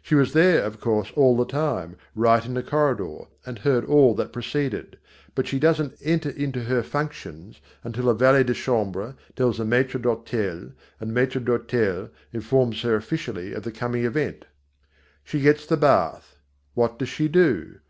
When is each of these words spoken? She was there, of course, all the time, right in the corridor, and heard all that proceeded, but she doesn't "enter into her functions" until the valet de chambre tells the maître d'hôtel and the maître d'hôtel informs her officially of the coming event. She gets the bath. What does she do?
She 0.00 0.14
was 0.14 0.32
there, 0.32 0.64
of 0.64 0.80
course, 0.80 1.12
all 1.14 1.36
the 1.36 1.44
time, 1.44 1.96
right 2.14 2.42
in 2.42 2.54
the 2.54 2.62
corridor, 2.62 3.26
and 3.44 3.58
heard 3.58 3.84
all 3.84 4.14
that 4.14 4.32
proceeded, 4.32 4.96
but 5.34 5.46
she 5.46 5.58
doesn't 5.58 5.98
"enter 6.02 6.30
into 6.30 6.62
her 6.62 6.82
functions" 6.82 7.60
until 7.82 8.06
the 8.06 8.14
valet 8.14 8.44
de 8.44 8.54
chambre 8.54 9.14
tells 9.36 9.58
the 9.58 9.64
maître 9.64 10.00
d'hôtel 10.00 10.72
and 11.00 11.10
the 11.14 11.20
maître 11.20 11.44
d'hôtel 11.44 12.08
informs 12.32 12.80
her 12.80 12.96
officially 12.96 13.52
of 13.52 13.62
the 13.62 13.70
coming 13.72 14.06
event. 14.06 14.46
She 15.22 15.40
gets 15.42 15.66
the 15.66 15.76
bath. 15.76 16.36
What 16.72 16.98
does 16.98 17.10
she 17.10 17.28
do? 17.28 17.80